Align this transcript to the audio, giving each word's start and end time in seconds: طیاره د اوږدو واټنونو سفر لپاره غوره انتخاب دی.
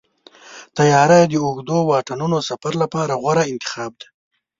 طیاره 0.77 1.19
د 1.31 1.33
اوږدو 1.45 1.77
واټنونو 1.89 2.37
سفر 2.49 2.73
لپاره 2.83 3.13
غوره 3.21 3.43
انتخاب 3.51 3.91
دی. 4.01 4.07